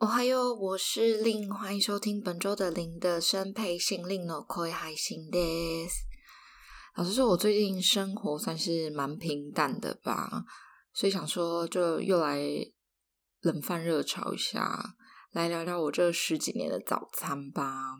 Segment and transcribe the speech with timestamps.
[0.00, 6.04] おはよう，我是令，欢迎收听本周的零的声配信，令の声配信です。
[6.94, 10.44] 老实说，我最近生活算是蛮平淡的吧，
[10.92, 12.38] 所以想说就又来
[13.40, 14.96] 冷饭热炒一下，
[15.32, 17.96] 来聊聊我这十几年的早餐吧。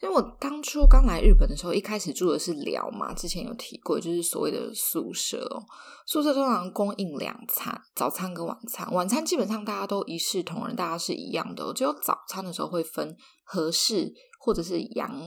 [0.00, 5.66] 因为我当初刚来日本的时候，一开始住的是寮嘛，之前有提过，就是所谓的宿舍哦。
[6.06, 8.88] 宿舍通常供应两餐，早餐跟晚餐。
[8.94, 11.72] 晚餐基本上大家都一视同仁，大家是一样的哦。
[11.74, 15.20] 只有早餐的时候会分和式或者是洋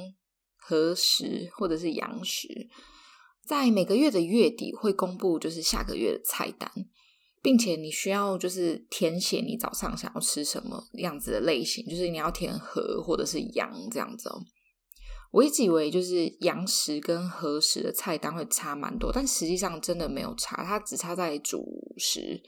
[0.56, 2.48] 和食或者是洋食。
[3.46, 6.72] 在每个月的月底会公布就是下个月的菜单，
[7.42, 14.40] 并且你需要就是填写你早上想要吃什么样子的类型，就是你要填和或者是洋这样子哦。
[15.32, 21.66] 我一直以为就是洋食跟和食的菜单会差蛮多，但实际上真的没有差，它只差在主
[21.98, 22.44] 食，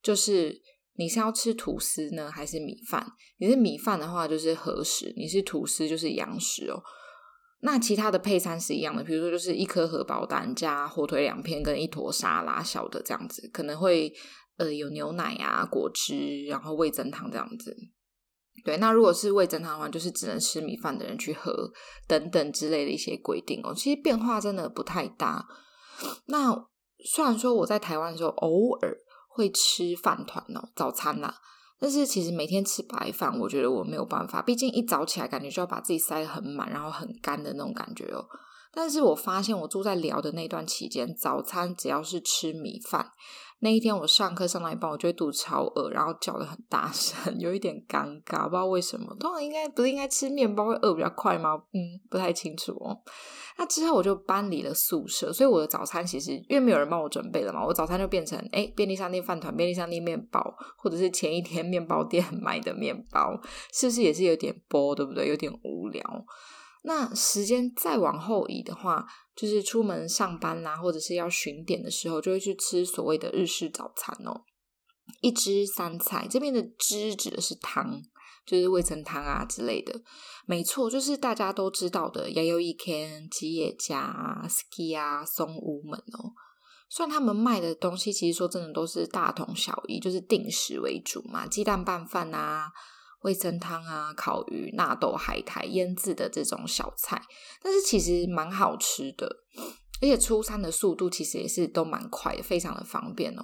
[0.00, 0.62] 就是
[0.94, 3.04] 你是要吃吐司呢，还是米饭？
[3.38, 6.80] 你是米饭的话就是和食，你是吐司就是洋食哦。
[7.62, 14.12] 那其他的配餐是一样的，比如说就是一颗荷包蛋加火腿两片跟一坨沙拉小的这样子，可能会
[14.56, 17.76] 呃有牛奶啊、果汁，然后味噌汤这样子。
[18.64, 21.70] 对，那如果是味增汤的话，就是只能吃米饭的人去喝
[22.06, 23.74] 等等之类的一些规定哦。
[23.74, 25.46] 其实变化真的不太大。
[26.26, 26.54] 那
[27.04, 28.96] 虽然说我在台湾的时候偶尔
[29.28, 31.34] 会吃饭团哦，早餐啦，
[31.78, 34.42] 但是其实每天吃白饭，我觉得我没有办法。
[34.42, 38.26] 毕竟一早起来，感觉就要把自己塞得很满，然后很干的那种感觉哦。
[38.72, 43.12] 但是我发现我住在寮的那段期间，早餐只要是吃米饭。
[43.62, 49.14] 那一天我上课上到一半，我觉得肚子超饿，然后叫得很大声， 有一点尴尬，不知道为什么。
[49.20, 51.62] 通常应该不是应该吃面包会饿比较快吗？
[51.74, 52.96] 嗯，不太清楚哦。
[53.58, 63.38] 那之后我就搬离了宿舍，所以我的早餐其实因为没有人帮我准备了嘛，我早餐就变成诶便利商店饭团、便利商店面包，或者是前一天面包店买的面包，
[63.74, 65.28] 是不是也是有点波，对不对？
[65.28, 66.24] 有点无聊。
[66.82, 74.42] 那时间再往后移的话，就是出门上班啦，或者是要巡点的时候，就会去吃所谓的日式早餐哦。
[75.20, 78.00] 一汁三菜，这边的汁指的是汤，
[78.46, 80.00] 就是味噌汤啊之类的。
[80.46, 86.32] 没错，就是大家都知道的 Yayoi Ken、吉野家、SKI 啊、松屋门哦。
[86.88, 92.72] 虽然他们卖的东西，其实说真的都是大同小异，就是定时为主嘛，鸡蛋拌饭啊。
[93.22, 97.20] 味噌汤啊，烤鱼、纳豆、海苔、腌制的这种小菜，
[97.62, 99.26] 但是其实蛮好吃的，
[100.00, 103.42] 而且出餐的速度其实也是都蛮快的，非常的方便哦。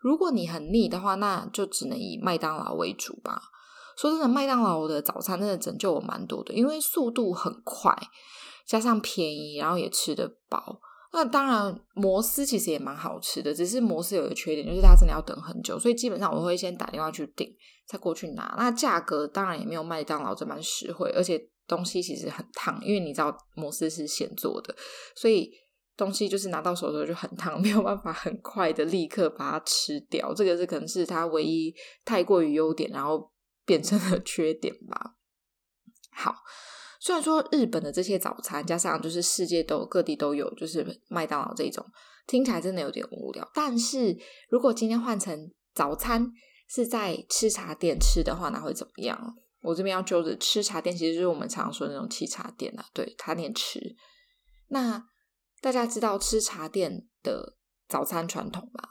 [0.00, 3.42] 如果你很腻的话，那就只能以麦当劳为主吧。
[3.96, 7.92] 说真的，麦当劳的早餐真的拯救我蛮多的，因为速度很快，
[8.64, 10.80] 加上便宜，然后也吃得饱。
[11.10, 17.50] 那当然，摩斯其实也蛮好吃的，只是摩斯有一个缺点，就是它真的要等很久，所以基本上我会先打电话去订，
[17.86, 18.54] 再过去拿。
[18.58, 24.76] 那价格当然也没有麦当劳这么实惠，而且东西其实很烫，因为你知道摩斯是现做的，
[25.16, 25.50] 所以
[25.96, 30.34] 东西就是拿到手的时候就很烫， 没有办法很快的立刻把它吃掉。
[30.34, 31.74] 这个是可能是它唯一
[32.04, 33.32] 太过于优点，然后
[33.64, 35.14] 变成了 缺点吧。
[36.12, 36.34] 好。
[37.00, 41.84] 虽然说日本的这些早餐加上就是世界都各地都有，就是麦当劳这种
[42.26, 43.48] 听起来真的有点无聊。
[43.54, 44.16] 但是
[44.50, 46.30] 如果今天换成早餐
[46.68, 49.36] 是在吃茶店吃的话，那会怎么样？
[49.60, 53.80] 我这边要揪着吃茶店，其实就是我们常说的那种吃茶店啊，对，茶店吃。
[54.68, 55.02] 那
[55.60, 57.56] 大家知道吃茶店的
[57.88, 58.82] 早餐传统吗？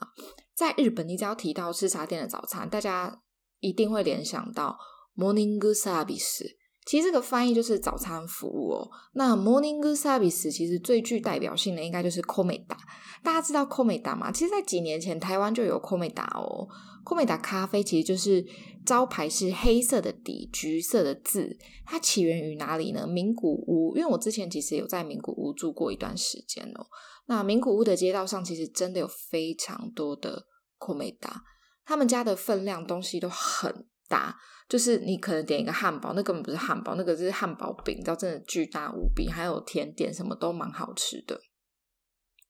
[0.55, 3.21] 在日本，你只要提到吃茶店的早餐，大家
[3.59, 4.77] 一定会联想到
[5.15, 6.43] morning Good service。
[6.87, 8.89] 其实这个翻译就是早餐服务哦。
[9.13, 12.77] 那 morning service 其实最具代表性的应该就是 Komeda。
[13.21, 14.31] 大家知道 Komeda 吗？
[14.31, 16.67] 其实，在几年前台湾就有 Komeda 哦。
[17.03, 18.45] Komeda 咖啡其实就是
[18.85, 21.57] 招牌是黑色的底，橘色的字。
[21.85, 23.05] 它起源于哪里呢？
[23.05, 23.93] 名古屋。
[23.97, 26.85] 因为我之前其实有在名古屋住过一段时间哦。
[27.25, 30.45] 那名古屋的街道上其实真的有非常多的
[30.79, 31.41] Komeda。
[31.85, 34.35] 他们家的分量东西都很大。
[34.69, 41.39] 就是你可能点一个汉堡，那根本不是汉堡，那个是汉堡饼，你知道真的巨大无比，还有甜点什么都蛮好吃的。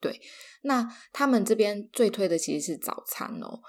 [0.01, 0.19] 对，
[0.63, 3.59] 那他们这边最推的其实是早餐哦。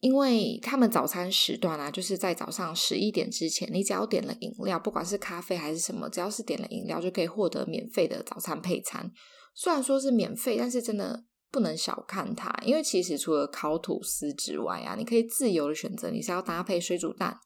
[0.00, 9.10] 因为他们早餐时段啊，就是在早上十一点之前，你只要点了饮料，不管是咖啡还是什么，只要是点了饮料，就可以获得免费的早餐配餐。
[9.54, 17.38] 虽然说是免费，但是真的不能小看它因为其实除了烤吐司之外啊你可以自由的选择你是要搭配水煮蛋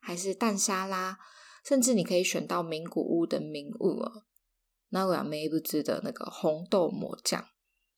[0.00, 1.18] 还是蛋沙拉
[1.64, 4.02] 甚至你可以选到名古屋的名物
[4.88, 7.44] 那我要梅不汁的那个红豆抹酱。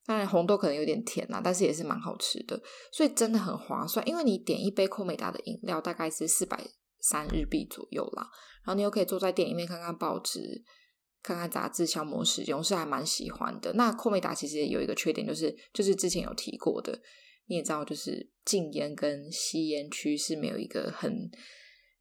[0.04, 2.60] 当然红豆可能有点甜啊但是也是蛮好吃的
[2.92, 6.60] 所以真的很划算因为你点一杯美达的饮料大概是四百
[7.00, 8.28] 三日币左右啦
[8.64, 10.64] 然后你又可以坐在店里面看看报纸
[11.22, 13.72] 看看杂志消磨时间，我是还蛮喜欢的。
[13.74, 17.00] 那酷美达其实也有一个缺点，就是就是之前有提过的，
[17.46, 21.30] 你也知道，就是禁烟跟吸烟区是没有一个很。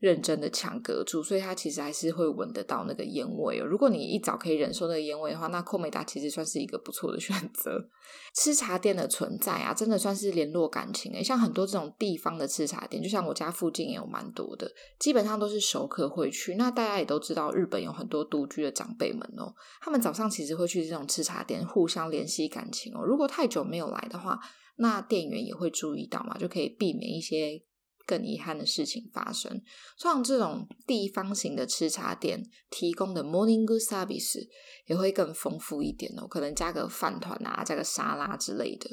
[0.02, 3.66] 认真的墙隔住，所以它其实还是会闻得到那个烟味哦。
[3.66, 7.88] 如果你一早可以忍受那个烟味的话，那 Komeda 其实算是一个不错的选择。
[8.34, 11.24] 吃茶店的存在啊，真的算是联络感情诶。
[11.24, 16.56] 像很多这种地方的吃茶店，就像我家附近也有蛮多的，基本上都是熟客会去。
[16.56, 23.06] 那大家也都知道，日本有很多独居的长辈们哦，他们早上其实会去这种吃茶店互相联系感情哦。
[23.06, 24.40] 如果太久没有来的话，
[24.78, 27.62] 那店员也会注意到嘛，就可以避免一些。
[28.06, 29.62] 更遗憾的事情发生，
[29.98, 34.48] 像这种地方型的吃茶店提供的 morning Good service
[34.88, 38.90] 也会更丰富一点哦，可能加个饭团啊，加个沙拉之类的。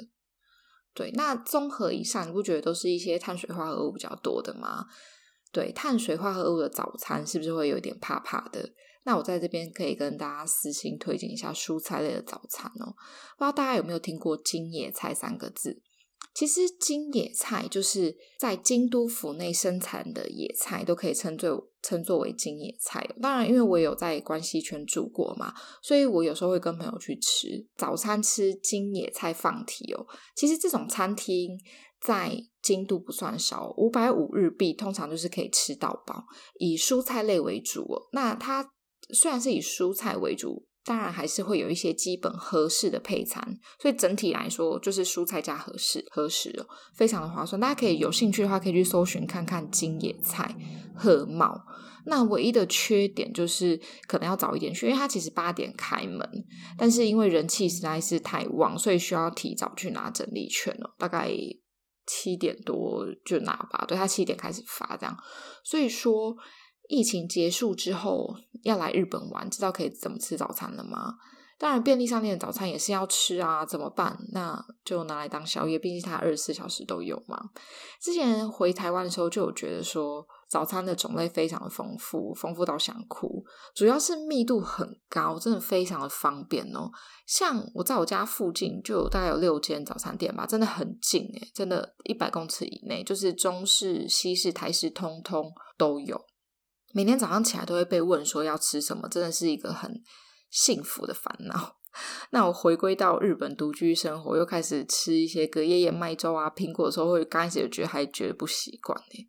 [0.94, 4.86] 对，那综合以上，你不觉得都是一些碳水化合物比较多的吗？
[5.52, 8.72] 对，碳水化合物的早餐是不是会有点怕怕的？
[9.04, 12.92] 那我在这边可以跟大家私心推荐一下蔬菜类的早餐哦。
[13.38, 15.80] 不知道大家有没有听过金野菜三个字？
[16.38, 23.04] 其实京野菜就是在京都府内生产的野菜，都可以称作称作为京野菜。
[23.20, 25.52] 当然，因为我有在关西圈住过嘛，
[25.82, 30.06] 所以我有时候会跟朋友去吃早餐，吃京野菜放题哦。
[30.36, 31.58] 其实这种餐厅
[32.00, 36.22] 在京都不算少，五百五日币通常就是可以吃到饱，
[36.60, 37.84] 以蔬菜类为主。
[38.12, 38.64] 那它
[39.12, 40.68] 虽然是以蔬菜为主。
[40.84, 46.64] 当然还是会有一些基本合适的配餐，所以整体来说就是蔬菜加合适，合适，
[46.94, 47.60] 非常的划算。
[47.60, 50.56] 大家可以有兴趣的话，可以去搜寻看看京野菜
[50.96, 51.60] 鹤茂。
[52.06, 56.26] 那唯一的缺点就是可能要早一点去，因为它其实八点开门，
[56.78, 61.30] 但是因为人气实在是太旺，所以需要提早去拿整理券哦，大概
[62.06, 63.84] 七点多就拿吧。
[63.86, 65.14] 对，它七点开始发这样，
[65.62, 66.34] 所以说。
[66.88, 71.14] 疫情结束之后要来日本玩，知道可以怎么吃早餐了吗？
[71.60, 74.16] 当然，便利商店的早餐也是要吃啊，怎么办？
[74.32, 77.50] 那就拿来当宵夜，毕竟它二十四小时都有嘛。
[78.00, 83.44] 之前回台湾的时候就有觉得说，早餐的种类非常的丰富，丰富到想哭。
[83.74, 86.88] 主要是密度很高，真的非常的方便哦。
[87.26, 96.24] 像我在我家附近就有大概有六间早餐店吧，真的很近诶，真的，一百公尺以内，就是中式、西式、台式，通通都有。
[96.92, 100.02] 每天早上起来都会被问说要吃什么，真的是一个很
[100.50, 101.76] 幸福的烦恼。
[102.30, 109.28] 那我回归到日本独居生活，又开始吃一些隔夜燕麦粥啊、苹果的时候，会刚开始觉得还觉得不习惯呢。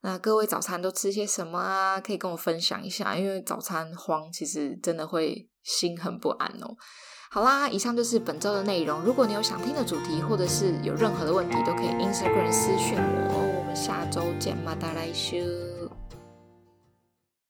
[0.00, 2.00] 那各位早餐都吃些什么啊？
[2.00, 6.76] 可以跟我分享一下，因为早餐慌其实真的会心很不安哦。
[7.30, 9.02] 好啦，以上就是本周的内容。
[9.02, 13.58] 如果你有想听的主题，或者是有任何的问题，都可以 Instagram 私讯我哦。
[13.58, 15.67] 我们下周见，また来周。